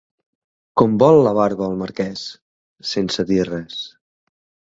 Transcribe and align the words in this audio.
Com 0.81 0.95
vol 1.03 1.17
la 1.27 1.33
barba 1.39 1.67
el 1.67 1.75
marquès? 1.83 2.25
—Sense 2.37 3.27
dir 3.33 3.39
res. 3.53 3.77